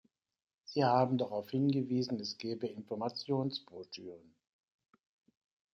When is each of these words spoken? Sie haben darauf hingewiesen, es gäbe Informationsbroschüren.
Sie 0.65 0.83
haben 0.83 1.19
darauf 1.19 1.51
hingewiesen, 1.51 2.19
es 2.19 2.39
gäbe 2.39 2.65
Informationsbroschüren. 2.65 4.33